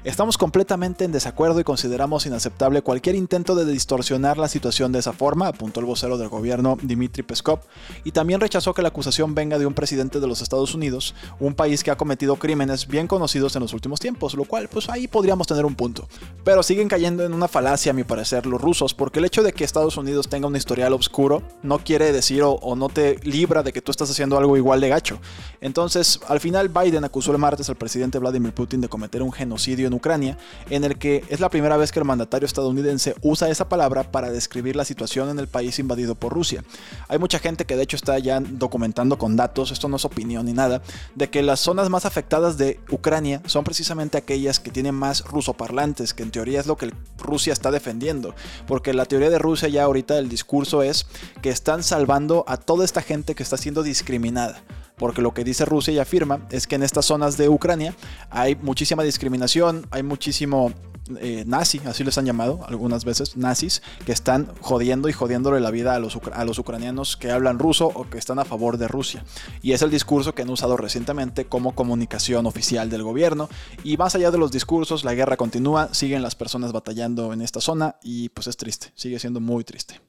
Estamos 0.05 0.37
completamente 0.37 1.03
en 1.03 1.11
desacuerdo 1.11 1.59
y 1.59 1.63
consideramos 1.63 2.25
inaceptable 2.25 2.83
cualquier 2.83 3.15
intento 3.15 3.55
de 3.55 3.65
distorsionar 3.65 4.37
la 4.37 4.47
situación 4.47 4.91
de 4.91 4.99
esa 4.99 5.13
forma, 5.13 5.47
apuntó 5.47 5.81
el 5.81 5.85
vocero 5.85 6.17
del 6.17 6.29
gobierno 6.29 6.77
Dmitry 6.81 7.23
Peskov, 7.23 7.59
y 8.03 8.11
también 8.11 8.39
rechazó 8.39 8.73
que 8.73 8.81
la 8.81 8.89
acusación 8.89 9.35
venga 9.35 9.59
de 9.59 9.65
un 9.65 9.73
presidente 9.73 10.19
de 10.19 10.27
los 10.27 10.41
Estados 10.41 10.73
Unidos, 10.73 11.15
un 11.39 11.53
país 11.53 11.83
que 11.83 11.91
ha 11.91 11.97
cometido 11.97 12.37
crímenes 12.37 12.87
bien 12.87 13.07
conocidos 13.07 13.25
en 13.35 13.61
los 13.61 13.73
últimos 13.73 13.99
tiempos, 13.99 14.33
lo 14.33 14.45
cual 14.45 14.69
pues 14.69 14.89
ahí 14.89 15.07
podríamos 15.07 15.45
tener 15.45 15.65
un 15.65 15.75
punto. 15.75 16.07
Pero 16.43 16.63
siguen 16.63 16.87
cayendo 16.87 17.23
en 17.25 17.33
una 17.33 17.47
falacia 17.47 17.91
a 17.91 17.93
mi 17.93 18.03
parecer 18.03 18.45
los 18.45 18.61
rusos, 18.61 18.93
porque 18.93 19.19
el 19.19 19.25
hecho 19.25 19.43
de 19.43 19.51
que 19.51 19.63
Estados 19.63 19.97
Unidos 19.97 20.29
tenga 20.29 20.47
un 20.47 20.55
historial 20.55 20.93
oscuro 20.93 21.43
no 21.63 21.79
quiere 21.79 22.13
decir 22.13 22.43
o, 22.43 22.53
o 22.53 22.75
no 22.75 22.87
te 22.89 23.19
libra 23.23 23.61
de 23.61 23.73
que 23.73 23.81
tú 23.81 23.91
estás 23.91 24.09
haciendo 24.09 24.37
algo 24.37 24.55
igual 24.55 24.79
de 24.79 24.89
gacho. 24.89 25.19
Entonces, 25.59 26.19
al 26.27 26.39
final 26.39 26.69
Biden 26.69 27.03
acusó 27.03 27.31
el 27.31 27.37
martes 27.37 27.69
al 27.69 27.75
presidente 27.75 28.19
Vladimir 28.19 28.53
Putin 28.53 28.79
de 28.81 28.87
cometer 28.87 29.21
un 29.21 29.33
genocidio 29.33 29.87
en 29.87 29.93
Ucrania, 29.93 30.37
en 30.69 30.83
el 30.85 30.97
que 30.97 31.23
es 31.27 31.41
la 31.41 31.49
primera 31.49 31.75
vez 31.75 31.91
que 31.91 31.99
el 31.99 32.05
mandatario 32.05 32.45
estadounidense 32.45 33.15
usa 33.21 33.49
esa 33.49 33.67
palabra 33.67 34.11
para 34.11 34.31
describir 34.31 34.75
la 34.75 34.85
situación 34.85 35.29
en 35.29 35.39
el 35.39 35.47
país 35.47 35.77
invadido 35.79 36.15
por 36.15 36.33
Rusia. 36.33 36.63
Hay 37.09 37.19
mucha 37.19 37.39
gente 37.39 37.65
que 37.65 37.75
de 37.75 37.83
hecho 37.83 37.97
está 37.97 38.17
ya 38.19 38.39
documentando 38.39 39.17
con 39.17 39.35
datos, 39.35 39.71
esto 39.71 39.89
no 39.89 39.97
es 39.97 40.05
opinión 40.05 40.45
ni 40.45 40.53
nada, 40.53 40.81
de 41.15 41.29
que 41.29 41.43
las 41.43 41.59
zonas 41.59 41.89
más 41.89 42.05
afectadas 42.05 42.57
de 42.57 42.79
Ucrania 42.89 43.14
son 43.45 43.63
precisamente 43.63 44.17
aquellas 44.17 44.59
que 44.59 44.71
tienen 44.71 44.95
más 44.95 45.23
rusoparlantes, 45.25 46.13
que 46.13 46.23
en 46.23 46.31
teoría 46.31 46.59
es 46.59 46.67
lo 46.67 46.77
que 46.77 46.93
Rusia 47.17 47.53
está 47.53 47.71
defendiendo. 47.71 48.35
Porque 48.67 48.93
la 48.93 49.05
teoría 49.05 49.29
de 49.29 49.39
Rusia 49.39 49.69
ya 49.69 49.83
ahorita 49.83 50.17
el 50.17 50.29
discurso 50.29 50.83
es 50.83 51.05
que 51.41 51.49
están 51.49 51.83
salvando 51.83 52.43
a 52.47 52.57
toda 52.57 52.85
esta 52.85 53.01
gente 53.01 53.35
que 53.35 53.43
está 53.43 53.57
siendo 53.57 53.83
discriminada 53.83 54.61
porque 54.97 55.21
lo 55.21 55.33
que 55.33 55.43
dice 55.43 55.65
Rusia 55.65 55.93
y 55.93 55.99
afirma 55.99 56.47
es 56.51 56.67
que 56.67 56.75
en 56.75 56.83
estas 56.83 57.05
zonas 57.05 57.37
de 57.37 57.49
Ucrania 57.49 57.93
hay 58.29 58.55
muchísima 58.55 59.03
discriminación, 59.03 59.87
hay 59.91 60.03
muchísimo 60.03 60.73
eh, 61.19 61.43
nazi, 61.45 61.79
así 61.85 62.03
les 62.03 62.17
han 62.17 62.25
llamado 62.25 62.65
algunas 62.67 63.05
veces, 63.05 63.37
nazis, 63.37 63.83
que 64.05 64.11
están 64.11 64.49
jodiendo 64.59 65.07
y 65.07 65.13
jodiéndole 65.13 65.59
la 65.59 65.69
vida 65.69 65.93
a 65.93 65.99
los, 65.99 66.17
a 66.33 66.45
los 66.45 66.57
ucranianos 66.57 67.15
que 67.15 67.31
hablan 67.31 67.59
ruso 67.59 67.91
o 67.93 68.09
que 68.09 68.17
están 68.17 68.39
a 68.39 68.45
favor 68.45 68.77
de 68.77 68.87
Rusia. 68.87 69.23
Y 69.61 69.73
es 69.73 69.83
el 69.83 69.91
discurso 69.91 70.33
que 70.33 70.41
han 70.41 70.49
usado 70.49 70.77
recientemente 70.77 71.45
como 71.45 71.75
comunicación 71.75 72.47
oficial 72.47 72.89
del 72.89 73.03
gobierno. 73.03 73.49
Y 73.83 73.97
más 73.97 74.15
allá 74.15 74.31
de 74.31 74.39
los 74.39 74.51
discursos, 74.51 75.03
la 75.03 75.13
guerra 75.13 75.37
continúa, 75.37 75.93
siguen 75.93 76.23
las 76.23 76.33
personas 76.33 76.71
batallando 76.71 77.33
en 77.33 77.41
esta 77.41 77.61
zona 77.61 77.97
y 78.01 78.29
pues 78.29 78.47
es 78.47 78.57
triste, 78.57 78.91
sigue 78.95 79.19
siendo 79.19 79.39
muy 79.39 79.63
triste. 79.63 80.01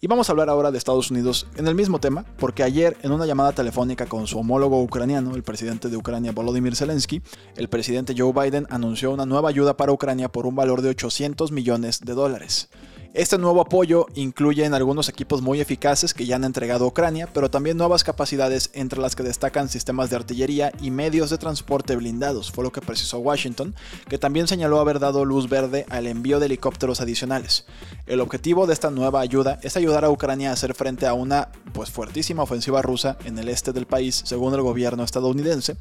Y 0.00 0.06
vamos 0.08 0.28
a 0.28 0.32
hablar 0.32 0.48
ahora 0.50 0.70
de 0.70 0.78
Estados 0.78 1.10
Unidos 1.10 1.46
en 1.56 1.66
el 1.66 1.74
mismo 1.74 1.98
tema, 1.98 2.24
porque 2.38 2.62
ayer 2.62 2.96
en 3.02 3.12
una 3.12 3.26
llamada 3.26 3.52
telefónica 3.52 4.06
con 4.06 4.26
su 4.26 4.38
homólogo 4.38 4.82
ucraniano, 4.82 5.34
el 5.34 5.42
presidente 5.42 5.88
de 5.88 5.96
Ucrania 5.96 6.32
Volodymyr 6.32 6.76
Zelensky, 6.76 7.22
el 7.56 7.68
presidente 7.68 8.14
Joe 8.16 8.32
Biden 8.32 8.66
anunció 8.70 9.10
una 9.10 9.26
nueva 9.26 9.48
ayuda 9.48 9.76
para 9.76 9.92
Ucrania 9.92 10.28
por 10.28 10.46
un 10.46 10.54
valor 10.54 10.82
de 10.82 10.90
800 10.90 11.50
millones 11.50 12.00
de 12.00 12.12
dólares. 12.14 12.68
Este 13.16 13.38
nuevo 13.38 13.62
apoyo 13.62 14.08
incluye 14.14 14.66
en 14.66 14.74
algunos 14.74 15.08
equipos 15.08 15.40
muy 15.40 15.62
eficaces 15.62 16.12
que 16.12 16.26
ya 16.26 16.36
han 16.36 16.44
entregado 16.44 16.86
Ucrania, 16.86 17.26
pero 17.32 17.50
también 17.50 17.78
nuevas 17.78 18.04
capacidades 18.04 18.68
entre 18.74 19.00
las 19.00 19.16
que 19.16 19.22
destacan 19.22 19.70
sistemas 19.70 20.10
de 20.10 20.16
artillería 20.16 20.70
y 20.82 20.90
medios 20.90 21.30
de 21.30 21.38
transporte 21.38 21.96
blindados, 21.96 22.52
fue 22.52 22.62
lo 22.62 22.72
que 22.72 22.82
precisó 22.82 23.18
Washington, 23.20 23.74
que 24.10 24.18
también 24.18 24.48
señaló 24.48 24.80
haber 24.80 24.98
dado 24.98 25.24
luz 25.24 25.48
verde 25.48 25.86
al 25.88 26.06
envío 26.06 26.40
de 26.40 26.44
helicópteros 26.44 27.00
adicionales. 27.00 27.64
El 28.06 28.20
objetivo 28.20 28.66
de 28.66 28.74
esta 28.74 28.90
nueva 28.90 29.20
ayuda 29.20 29.60
es 29.62 29.78
ayudar 29.78 30.04
a 30.04 30.10
Ucrania 30.10 30.50
a 30.50 30.52
hacer 30.52 30.74
frente 30.74 31.06
a 31.06 31.14
una 31.14 31.48
pues 31.72 31.90
fuertísima 31.90 32.42
ofensiva 32.42 32.82
rusa 32.82 33.16
en 33.24 33.38
el 33.38 33.48
este 33.48 33.72
del 33.72 33.86
país, 33.86 34.24
según 34.26 34.52
el 34.52 34.60
gobierno 34.60 35.02
estadounidense, 35.02 35.78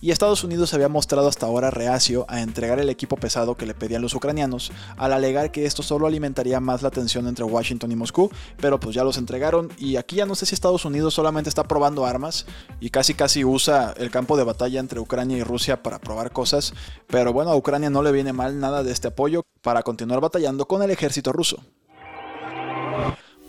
y 0.00 0.10
Estados 0.10 0.42
Unidos 0.42 0.70
se 0.70 0.76
había 0.76 0.88
mostrado 0.88 1.28
hasta 1.28 1.44
ahora 1.44 1.70
reacio 1.70 2.24
a 2.28 2.40
entregar 2.40 2.80
el 2.80 2.88
equipo 2.88 3.16
pesado 3.16 3.58
que 3.58 3.66
le 3.66 3.74
pedían 3.74 4.00
los 4.00 4.14
ucranianos, 4.14 4.72
al 4.96 5.12
alegar 5.12 5.52
que 5.52 5.66
esto 5.66 5.82
solo 5.82 6.06
alimentaría 6.06 6.60
más 6.60 6.77
la 6.82 6.90
tensión 6.90 7.26
entre 7.26 7.44
Washington 7.44 7.92
y 7.92 7.96
Moscú, 7.96 8.30
pero 8.60 8.80
pues 8.80 8.94
ya 8.94 9.04
los 9.04 9.18
entregaron 9.18 9.70
y 9.78 9.96
aquí 9.96 10.16
ya 10.16 10.26
no 10.26 10.34
sé 10.34 10.46
si 10.46 10.54
Estados 10.54 10.84
Unidos 10.84 11.14
solamente 11.14 11.48
está 11.48 11.64
probando 11.64 12.06
armas 12.06 12.46
y 12.80 12.90
casi 12.90 13.14
casi 13.14 13.44
usa 13.44 13.94
el 13.96 14.10
campo 14.10 14.36
de 14.36 14.44
batalla 14.44 14.80
entre 14.80 15.00
Ucrania 15.00 15.36
y 15.36 15.42
Rusia 15.42 15.82
para 15.82 15.98
probar 15.98 16.32
cosas, 16.32 16.74
pero 17.06 17.32
bueno, 17.32 17.50
a 17.50 17.56
Ucrania 17.56 17.90
no 17.90 18.02
le 18.02 18.12
viene 18.12 18.32
mal 18.32 18.60
nada 18.60 18.82
de 18.82 18.92
este 18.92 19.08
apoyo 19.08 19.42
para 19.62 19.82
continuar 19.82 20.20
batallando 20.20 20.66
con 20.66 20.82
el 20.82 20.90
ejército 20.90 21.32
ruso. 21.32 21.62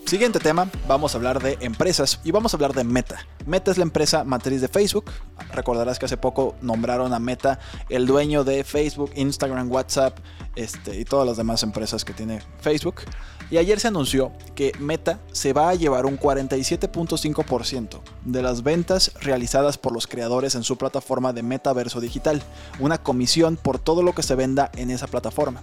Siguiente 0.06 0.40
tema, 0.40 0.68
vamos 0.88 1.14
a 1.14 1.18
hablar 1.18 1.40
de 1.40 1.56
empresas 1.60 2.20
y 2.24 2.32
vamos 2.32 2.52
a 2.52 2.56
hablar 2.56 2.72
de 2.72 2.82
Meta. 2.82 3.26
Meta 3.46 3.70
es 3.70 3.78
la 3.78 3.84
empresa 3.84 4.24
matriz 4.24 4.60
de 4.60 4.68
Facebook. 4.68 5.04
Recordarás 5.52 5.98
que 5.98 6.06
hace 6.06 6.16
poco 6.16 6.56
nombraron 6.62 7.14
a 7.14 7.20
Meta 7.20 7.60
el 7.88 8.06
dueño 8.06 8.42
de 8.42 8.64
Facebook, 8.64 9.12
Instagram, 9.14 9.70
WhatsApp 9.70 10.18
este, 10.56 10.98
y 10.98 11.04
todas 11.04 11.28
las 11.28 11.36
demás 11.36 11.62
empresas 11.62 12.04
que 12.04 12.12
tiene 12.12 12.42
Facebook. 12.60 13.02
Y 13.50 13.58
ayer 13.58 13.80
se 13.80 13.88
anunció 13.88 14.30
que 14.54 14.72
Meta 14.78 15.18
se 15.32 15.52
va 15.52 15.70
a 15.70 15.74
llevar 15.74 16.06
un 16.06 16.18
47.5% 16.18 18.00
de 18.24 18.42
las 18.42 18.62
ventas 18.62 19.12
realizadas 19.20 19.76
por 19.76 19.92
los 19.92 20.06
creadores 20.06 20.54
en 20.54 20.62
su 20.62 20.78
plataforma 20.78 21.32
de 21.32 21.42
metaverso 21.42 22.00
digital, 22.00 22.42
una 22.78 22.98
comisión 22.98 23.56
por 23.56 23.80
todo 23.80 24.04
lo 24.04 24.14
que 24.14 24.22
se 24.22 24.36
venda 24.36 24.70
en 24.76 24.92
esa 24.92 25.08
plataforma. 25.08 25.62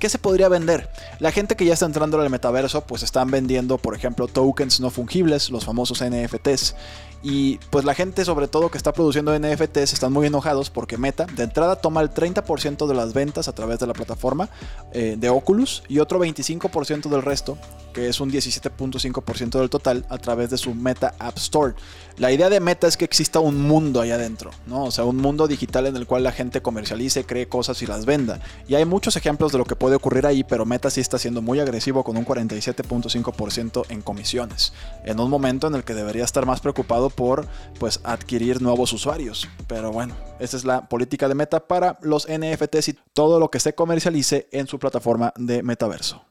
¿Qué 0.00 0.08
se 0.08 0.18
podría 0.18 0.48
vender? 0.48 0.90
La 1.20 1.30
gente 1.30 1.54
que 1.54 1.64
ya 1.64 1.74
está 1.74 1.86
entrando 1.86 2.20
al 2.20 2.28
metaverso 2.28 2.84
pues 2.84 3.04
están 3.04 3.30
vendiendo, 3.30 3.77
por 3.78 3.94
ejemplo, 3.94 4.28
tokens 4.28 4.80
no 4.80 4.90
fungibles, 4.90 5.50
los 5.50 5.64
famosos 5.64 6.02
NFTs. 6.02 6.74
Y 7.22 7.58
pues 7.70 7.84
la 7.84 7.94
gente 7.94 8.24
sobre 8.24 8.46
todo 8.46 8.70
que 8.70 8.78
está 8.78 8.92
produciendo 8.92 9.36
NFTs 9.36 9.92
están 9.92 10.12
muy 10.12 10.26
enojados 10.26 10.70
porque 10.70 10.98
Meta 10.98 11.26
de 11.26 11.44
entrada 11.44 11.76
toma 11.76 12.00
el 12.00 12.10
30% 12.10 12.86
de 12.86 12.94
las 12.94 13.12
ventas 13.12 13.48
a 13.48 13.52
través 13.52 13.80
de 13.80 13.86
la 13.86 13.92
plataforma 13.92 14.48
eh, 14.92 15.16
de 15.18 15.28
Oculus 15.28 15.82
y 15.88 15.98
otro 15.98 16.20
25% 16.20 17.08
del 17.08 17.22
resto, 17.22 17.58
que 17.92 18.08
es 18.08 18.20
un 18.20 18.30
17.5% 18.30 19.58
del 19.58 19.70
total, 19.70 20.06
a 20.08 20.18
través 20.18 20.50
de 20.50 20.58
su 20.58 20.74
Meta 20.74 21.14
App 21.18 21.36
Store. 21.38 21.74
La 22.18 22.32
idea 22.32 22.48
de 22.48 22.60
Meta 22.60 22.86
es 22.86 22.96
que 22.96 23.04
exista 23.04 23.40
un 23.40 23.62
mundo 23.62 24.00
ahí 24.00 24.10
adentro, 24.10 24.50
¿no? 24.66 24.84
O 24.84 24.90
sea, 24.90 25.04
un 25.04 25.16
mundo 25.16 25.48
digital 25.48 25.86
en 25.86 25.96
el 25.96 26.06
cual 26.06 26.22
la 26.22 26.32
gente 26.32 26.62
comercialice, 26.62 27.24
cree 27.24 27.48
cosas 27.48 27.80
y 27.82 27.86
las 27.86 28.06
venda. 28.06 28.40
Y 28.68 28.74
hay 28.74 28.84
muchos 28.84 29.16
ejemplos 29.16 29.52
de 29.52 29.58
lo 29.58 29.64
que 29.64 29.76
puede 29.76 29.96
ocurrir 29.96 30.26
ahí, 30.26 30.44
pero 30.44 30.66
Meta 30.66 30.90
sí 30.90 31.00
está 31.00 31.18
siendo 31.18 31.42
muy 31.42 31.60
agresivo 31.60 32.04
con 32.04 32.16
un 32.16 32.24
47.5% 32.24 33.86
en 33.88 34.02
comisiones, 34.02 34.72
en 35.04 35.20
un 35.20 35.30
momento 35.30 35.66
en 35.66 35.74
el 35.74 35.84
que 35.84 35.94
debería 35.94 36.24
estar 36.24 36.46
más 36.46 36.60
preocupado 36.60 37.07
por 37.10 37.46
pues 37.78 38.00
adquirir 38.04 38.60
nuevos 38.62 38.92
usuarios. 38.92 39.48
Pero 39.66 39.92
bueno, 39.92 40.14
esa 40.38 40.56
es 40.56 40.64
la 40.64 40.88
política 40.88 41.28
de 41.28 41.34
Meta 41.34 41.66
para 41.66 41.98
los 42.02 42.26
NFTs 42.26 42.88
y 42.88 42.98
todo 43.14 43.38
lo 43.38 43.50
que 43.50 43.60
se 43.60 43.74
comercialice 43.74 44.48
en 44.52 44.66
su 44.66 44.78
plataforma 44.78 45.32
de 45.36 45.62
metaverso. 45.62 46.22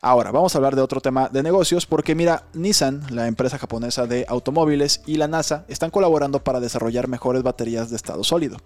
Ahora, 0.00 0.30
vamos 0.30 0.54
a 0.54 0.58
hablar 0.58 0.76
de 0.76 0.82
otro 0.82 1.00
tema 1.00 1.30
de 1.30 1.42
negocios 1.42 1.86
porque 1.86 2.14
mira, 2.14 2.44
Nissan, 2.52 3.02
la 3.10 3.26
empresa 3.26 3.58
japonesa 3.58 4.06
de 4.06 4.26
automóviles, 4.28 5.00
y 5.06 5.16
la 5.16 5.28
NASA 5.28 5.64
están 5.68 5.90
colaborando 5.90 6.44
para 6.44 6.60
desarrollar 6.60 7.08
mejores 7.08 7.42
baterías 7.42 7.88
de 7.88 7.96
estado 7.96 8.22
sólido. 8.22 8.58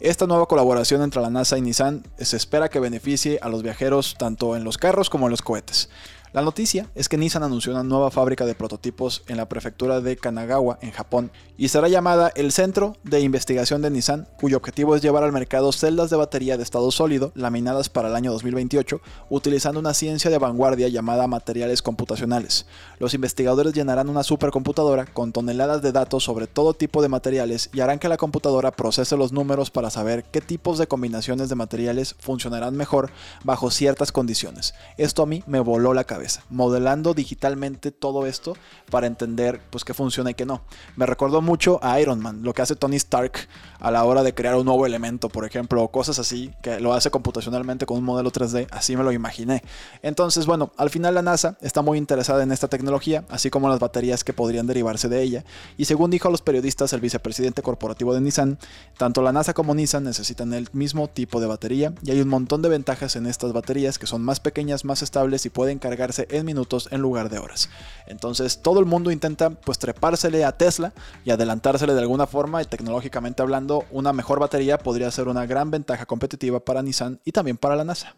Esta 0.00 0.26
nueva 0.26 0.46
colaboración 0.46 1.02
entre 1.02 1.20
la 1.20 1.28
NASA 1.28 1.58
y 1.58 1.60
Nissan 1.60 2.04
se 2.18 2.36
espera 2.36 2.68
que 2.68 2.80
beneficie 2.80 3.38
a 3.42 3.48
los 3.48 3.62
viajeros 3.62 4.14
tanto 4.18 4.56
en 4.56 4.64
los 4.64 4.78
carros 4.78 5.10
como 5.10 5.26
en 5.26 5.32
los 5.32 5.42
cohetes. 5.42 5.90
La 6.34 6.42
noticia 6.42 6.90
es 6.94 7.08
que 7.08 7.16
Nissan 7.16 7.42
anunció 7.42 7.72
una 7.72 7.82
nueva 7.82 8.10
fábrica 8.10 8.44
de 8.44 8.54
prototipos 8.54 9.22
en 9.28 9.38
la 9.38 9.48
prefectura 9.48 10.02
de 10.02 10.18
Kanagawa, 10.18 10.78
en 10.82 10.90
Japón, 10.90 11.30
y 11.56 11.68
será 11.68 11.88
llamada 11.88 12.30
el 12.34 12.52
Centro 12.52 12.96
de 13.02 13.20
Investigación 13.20 13.80
de 13.80 13.88
Nissan, 13.88 14.28
cuyo 14.38 14.58
objetivo 14.58 14.94
es 14.94 15.00
llevar 15.00 15.24
al 15.24 15.32
mercado 15.32 15.72
celdas 15.72 16.10
de 16.10 16.16
batería 16.16 16.58
de 16.58 16.64
estado 16.64 16.90
sólido 16.90 17.32
laminadas 17.34 17.88
para 17.88 18.08
el 18.08 18.14
año 18.14 18.30
2028, 18.30 19.00
utilizando 19.30 19.80
una 19.80 19.94
ciencia 19.94 20.30
de 20.30 20.36
vanguardia 20.36 20.88
llamada 20.88 21.26
materiales 21.26 21.80
computacionales. 21.80 22.66
Los 22.98 23.14
investigadores 23.14 23.72
llenarán 23.72 24.10
una 24.10 24.22
supercomputadora 24.22 25.06
con 25.06 25.32
toneladas 25.32 25.80
de 25.80 25.92
datos 25.92 26.24
sobre 26.24 26.46
todo 26.46 26.74
tipo 26.74 27.00
de 27.00 27.08
materiales 27.08 27.70
y 27.72 27.80
harán 27.80 27.98
que 27.98 28.08
la 28.10 28.18
computadora 28.18 28.70
procese 28.70 29.16
los 29.16 29.32
números 29.32 29.70
para 29.70 29.88
saber 29.88 30.24
qué 30.24 30.42
tipos 30.42 30.76
de 30.76 30.88
combinaciones 30.88 31.48
de 31.48 31.54
materiales 31.54 32.14
funcionarán 32.18 32.76
mejor 32.76 33.10
bajo 33.44 33.70
ciertas 33.70 34.12
condiciones. 34.12 34.74
Esto 34.98 35.22
a 35.22 35.26
mí 35.26 35.42
me 35.46 35.60
voló 35.60 35.94
la 35.94 36.04
cabeza 36.04 36.17
modelando 36.50 37.14
digitalmente 37.14 37.90
todo 37.90 38.26
esto 38.26 38.54
para 38.90 39.06
entender 39.06 39.60
pues 39.70 39.84
qué 39.84 39.94
funciona 39.94 40.30
y 40.30 40.34
qué 40.34 40.46
no. 40.46 40.62
Me 40.96 41.06
recordó 41.06 41.40
mucho 41.40 41.78
a 41.82 42.00
Iron 42.00 42.20
Man, 42.20 42.42
lo 42.42 42.54
que 42.54 42.62
hace 42.62 42.76
Tony 42.76 42.96
Stark 42.96 43.48
a 43.80 43.90
la 43.90 44.04
hora 44.04 44.22
de 44.22 44.34
crear 44.34 44.56
un 44.56 44.64
nuevo 44.64 44.86
elemento, 44.86 45.28
por 45.28 45.44
ejemplo, 45.44 45.82
o 45.82 45.90
cosas 45.90 46.18
así, 46.18 46.52
que 46.62 46.80
lo 46.80 46.94
hace 46.94 47.10
computacionalmente 47.10 47.86
con 47.86 47.98
un 47.98 48.04
modelo 48.04 48.32
3D, 48.32 48.66
así 48.70 48.96
me 48.96 49.04
lo 49.04 49.12
imaginé. 49.12 49.62
Entonces, 50.02 50.46
bueno, 50.46 50.72
al 50.76 50.90
final 50.90 51.14
la 51.14 51.22
NASA 51.22 51.56
está 51.60 51.82
muy 51.82 51.98
interesada 51.98 52.42
en 52.42 52.52
esta 52.52 52.68
tecnología, 52.68 53.24
así 53.28 53.50
como 53.50 53.68
las 53.68 53.78
baterías 53.78 54.24
que 54.24 54.32
podrían 54.32 54.66
derivarse 54.66 55.08
de 55.08 55.22
ella, 55.22 55.44
y 55.76 55.84
según 55.84 56.10
dijo 56.10 56.28
a 56.28 56.30
los 56.30 56.42
periodistas 56.42 56.92
el 56.92 57.00
vicepresidente 57.00 57.62
corporativo 57.62 58.14
de 58.14 58.20
Nissan, 58.20 58.58
tanto 58.96 59.22
la 59.22 59.32
NASA 59.32 59.54
como 59.54 59.74
Nissan 59.74 60.04
necesitan 60.04 60.52
el 60.52 60.68
mismo 60.72 61.08
tipo 61.08 61.40
de 61.40 61.46
batería, 61.46 61.92
y 62.02 62.10
hay 62.10 62.20
un 62.20 62.28
montón 62.28 62.62
de 62.62 62.68
ventajas 62.68 63.16
en 63.16 63.26
estas 63.26 63.52
baterías 63.52 63.98
que 63.98 64.06
son 64.06 64.22
más 64.22 64.40
pequeñas, 64.40 64.84
más 64.84 65.02
estables 65.02 65.46
y 65.46 65.50
pueden 65.50 65.78
cargar 65.78 66.07
en 66.16 66.46
minutos 66.46 66.88
en 66.90 67.00
lugar 67.00 67.28
de 67.28 67.38
horas. 67.38 67.68
Entonces 68.06 68.62
todo 68.62 68.80
el 68.80 68.86
mundo 68.86 69.10
intenta 69.10 69.50
pues 69.50 69.78
trepársele 69.78 70.44
a 70.44 70.52
Tesla 70.52 70.92
y 71.24 71.30
adelantársele 71.30 71.94
de 71.94 72.00
alguna 72.00 72.26
forma 72.26 72.62
y 72.62 72.64
tecnológicamente 72.64 73.42
hablando 73.42 73.84
una 73.90 74.12
mejor 74.12 74.40
batería 74.40 74.78
podría 74.78 75.10
ser 75.10 75.28
una 75.28 75.46
gran 75.46 75.70
ventaja 75.70 76.06
competitiva 76.06 76.60
para 76.60 76.82
Nissan 76.82 77.20
y 77.24 77.32
también 77.32 77.56
para 77.56 77.76
la 77.76 77.84
NASA. 77.84 78.16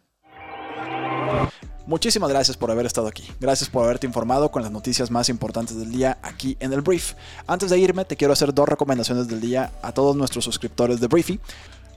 Muchísimas 1.86 2.30
gracias 2.30 2.56
por 2.56 2.70
haber 2.70 2.86
estado 2.86 3.08
aquí. 3.08 3.24
Gracias 3.40 3.68
por 3.68 3.82
haberte 3.82 4.06
informado 4.06 4.50
con 4.50 4.62
las 4.62 4.70
noticias 4.70 5.10
más 5.10 5.28
importantes 5.28 5.76
del 5.76 5.90
día 5.90 6.18
aquí 6.22 6.56
en 6.60 6.72
el 6.72 6.82
Brief. 6.82 7.14
Antes 7.46 7.70
de 7.70 7.78
irme, 7.78 8.04
te 8.04 8.16
quiero 8.16 8.32
hacer 8.32 8.54
dos 8.54 8.68
recomendaciones 8.68 9.26
del 9.26 9.40
día 9.40 9.72
a 9.82 9.92
todos 9.92 10.14
nuestros 10.14 10.44
suscriptores 10.44 11.00
de 11.00 11.08
Briefy. 11.08 11.40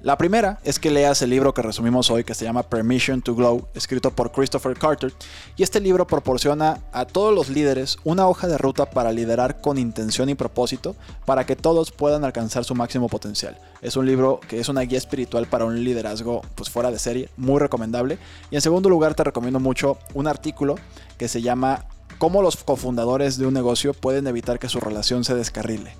La 0.04 0.18
primera 0.18 0.60
es 0.66 0.80
que 0.80 0.92
leas 0.92 1.22
el 1.22 1.30
libro 1.30 1.54
que 1.54 1.62
resumimos 1.62 2.12
hoy 2.12 2.26
que 2.26 2.36
se 2.36 2.44
llama 2.44 2.64
Permission 2.64 3.22
to 3.22 3.36
Glow, 3.36 3.70
escrito 3.74 4.12
por 4.12 4.34
Christopher 4.34 4.78
Carter, 4.78 5.14
y 5.56 5.64
este 5.64 5.80
libro 5.80 6.06
proporciona 6.06 6.82
a 6.92 7.06
todos 7.06 7.34
los 7.34 7.48
líderes 7.48 7.98
una 8.04 8.28
hoja 8.28 8.48
de 8.48 8.58
ruta 8.58 8.90
para 8.90 9.14
liderar 9.14 9.62
con 9.62 9.78
intención 9.78 10.28
y 10.28 10.36
propósito 10.36 10.98
para 11.26 11.46
que 11.46 11.56
todos 11.56 11.92
puedan 11.92 12.26
alcanzar 12.26 12.66
su 12.66 12.76
máximo 12.76 13.08
potencial. 13.08 13.58
Es 13.82 13.96
un 13.96 14.06
libro 14.06 14.42
que 14.50 14.60
es 14.60 14.68
una 14.68 14.82
guía 14.82 14.98
espiritual 14.98 15.48
para 15.48 15.64
un 15.64 15.82
liderazgo 15.82 16.42
pues 16.56 16.70
fuera 16.70 16.92
de 16.92 17.00
serie, 17.00 17.30
muy 17.38 17.62
recomendable. 17.62 18.18
Y 18.52 18.56
en 18.56 18.62
segundo 18.62 18.90
lugar 18.90 19.16
te 19.16 19.24
recomiendo 19.24 19.62
mucho 19.62 19.98
un 20.14 20.28
artículo 20.28 20.76
que 21.18 21.30
se 21.30 21.42
llama 21.42 21.86
Cómo 22.18 22.42
los 22.42 22.58
cofundadores 22.58 23.38
de 23.38 23.46
un 23.46 23.54
negocio 23.54 23.94
pueden 23.94 24.28
evitar 24.28 24.60
que 24.60 24.68
su 24.68 24.82
relación 24.82 25.24
se 25.24 25.34
descarrile. 25.34 25.96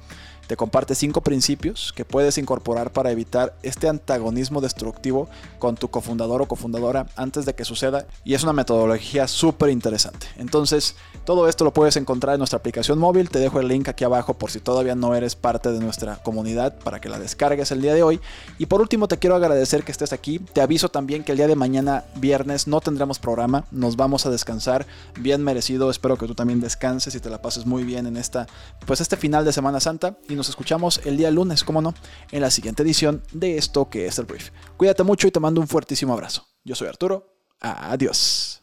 Te 0.54 0.58
comparte 0.58 0.94
cinco 0.94 1.22
principios 1.22 1.92
que 1.96 2.06
puedes 2.06 2.38
incorporar 2.38 2.92
para 2.94 3.10
evitar 3.10 3.56
este 3.64 3.90
antagonismo 3.90 4.62
destructivo 4.62 5.28
con 5.58 5.76
tu 5.76 5.88
cofundador 5.88 6.44
o 6.44 6.48
cofundadora 6.48 7.08
antes 7.16 7.46
de 7.46 7.56
que 7.56 7.66
suceda 7.66 8.06
y 8.24 8.36
es 8.36 8.44
una 8.44 8.54
metodología 8.54 9.28
súper 9.28 9.72
interesante. 9.72 10.28
Entonces, 10.38 10.96
todo 11.26 11.50
esto 11.50 11.64
lo 11.64 11.74
puedes 11.74 11.98
encontrar 11.98 12.36
en 12.36 12.38
nuestra 12.38 12.60
aplicación 12.60 13.00
móvil. 13.00 13.32
Te 13.32 13.40
dejo 13.40 13.60
el 13.60 13.68
link 13.68 13.90
aquí 13.90 14.04
abajo 14.04 14.36
por 14.36 14.52
si 14.52 14.60
todavía 14.60 14.94
no 14.94 15.16
eres 15.16 15.36
parte 15.36 15.72
de 15.72 15.80
nuestra 15.80 16.18
comunidad 16.18 16.78
para 16.84 17.02
que 17.02 17.10
la 17.10 17.18
descargues 17.18 17.72
el 17.72 17.82
día 17.82 17.96
de 17.96 18.04
hoy. 18.04 18.20
Y 18.60 18.68
por 18.68 18.80
último, 18.80 19.08
te 19.08 19.18
quiero 19.18 19.36
agradecer 19.36 19.84
que 19.84 19.92
estés 19.92 20.14
aquí. 20.14 20.38
Te 20.38 20.62
aviso 20.62 20.90
también 20.90 21.24
que 21.24 21.32
el 21.32 21.40
día 21.40 21.48
de 21.48 21.56
mañana, 21.56 22.04
viernes, 22.18 22.68
no 22.68 22.80
tendremos 22.80 23.18
programa. 23.18 23.66
Nos 23.72 23.96
vamos 23.96 24.28
a 24.28 24.30
descansar 24.30 24.86
bien 25.20 25.44
merecido. 25.44 25.90
Espero 25.90 26.16
que 26.16 26.28
tú 26.28 26.36
también 26.36 26.62
descanses 26.62 27.16
y 27.16 27.20
te 27.20 27.32
la 27.32 27.42
pases 27.42 27.66
muy 27.66 27.84
bien 27.84 28.06
en 28.06 28.18
esta, 28.18 28.46
pues 28.86 29.02
este 29.02 29.18
final 29.18 29.46
de 29.46 29.52
Semana 29.52 29.80
Santa 29.80 30.18
y 30.30 30.43
nos 30.44 30.50
escuchamos 30.50 31.00
el 31.06 31.16
día 31.16 31.32
lunes, 31.32 31.64
como 31.64 31.82
no, 31.82 31.94
en 32.30 32.42
la 32.42 32.52
siguiente 32.52 32.84
edición 32.84 33.24
de 33.32 33.58
esto 33.58 33.90
que 33.90 34.08
es 34.08 34.20
el 34.20 34.26
brief. 34.26 34.50
Cuídate 34.76 35.04
mucho 35.04 35.26
y 35.26 35.32
te 35.32 35.40
mando 35.40 35.62
un 35.62 35.70
fuertísimo 35.70 36.12
abrazo. 36.12 36.46
Yo 36.66 36.76
soy 36.76 36.90
Arturo. 36.90 37.34
Adiós. 37.62 38.62